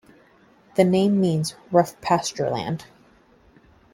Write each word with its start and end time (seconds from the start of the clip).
The 0.77 0.83
name 0.83 1.21
means 1.21 1.53
"rough 1.71 2.01
pasture 2.01 2.49
land". 2.49 2.85